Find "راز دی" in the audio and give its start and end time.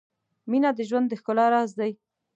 1.53-1.91